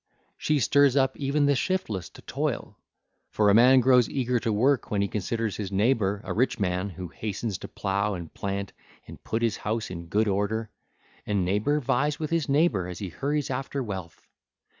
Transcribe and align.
She 0.35 0.57
stirs 0.57 0.95
up 0.95 1.15
even 1.17 1.45
the 1.45 1.55
shiftless 1.55 2.09
to 2.09 2.23
toil; 2.23 2.75
for 3.29 3.51
a 3.51 3.53
man 3.53 3.81
grows 3.81 4.09
eager 4.09 4.39
to 4.39 4.51
work 4.51 4.89
when 4.89 4.99
he 5.03 5.07
considers 5.07 5.57
his 5.57 5.71
neighbour, 5.71 6.21
a 6.23 6.33
rich 6.33 6.59
man 6.59 6.89
who 6.89 7.09
hastens 7.09 7.59
to 7.59 7.67
plough 7.67 8.15
and 8.15 8.33
plant 8.33 8.73
and 9.05 9.23
put 9.23 9.43
his 9.43 9.57
house 9.57 9.91
in 9.91 10.07
good 10.07 10.27
order; 10.27 10.71
and 11.27 11.45
neighbour 11.45 11.79
vies 11.79 12.17
with 12.17 12.31
his 12.31 12.49
neighbour 12.49 12.87
as 12.87 12.97
he 12.97 13.09
hurries 13.09 13.51
after 13.51 13.83
wealth. 13.83 14.25